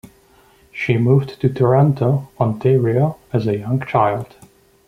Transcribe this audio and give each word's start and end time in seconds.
She 0.71 0.97
moved 0.97 1.39
to 1.41 1.53
Toronto, 1.53 2.29
Ontario, 2.39 3.17
as 3.31 3.45
a 3.45 3.55
young 3.59 3.85
child. 3.85 4.35